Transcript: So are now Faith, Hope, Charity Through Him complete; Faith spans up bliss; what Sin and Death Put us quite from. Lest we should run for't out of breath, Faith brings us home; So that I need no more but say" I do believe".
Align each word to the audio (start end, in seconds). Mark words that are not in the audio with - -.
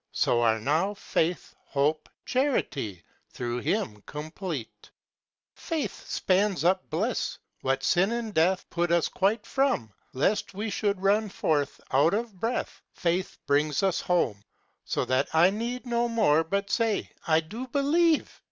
So 0.13 0.41
are 0.41 0.57
now 0.59 0.95
Faith, 0.95 1.53
Hope, 1.63 2.09
Charity 2.25 3.03
Through 3.29 3.59
Him 3.59 4.01
complete; 4.07 4.89
Faith 5.53 6.09
spans 6.09 6.63
up 6.63 6.89
bliss; 6.89 7.37
what 7.61 7.83
Sin 7.83 8.11
and 8.11 8.33
Death 8.33 8.67
Put 8.71 8.91
us 8.91 9.07
quite 9.07 9.45
from. 9.45 9.93
Lest 10.13 10.55
we 10.55 10.71
should 10.71 10.99
run 11.03 11.29
for't 11.29 11.69
out 11.91 12.15
of 12.15 12.33
breath, 12.39 12.81
Faith 12.93 13.37
brings 13.45 13.83
us 13.83 14.01
home; 14.01 14.41
So 14.85 15.05
that 15.05 15.27
I 15.35 15.51
need 15.51 15.85
no 15.85 16.09
more 16.09 16.43
but 16.43 16.71
say" 16.71 17.11
I 17.27 17.39
do 17.41 17.67
believe". 17.67 18.39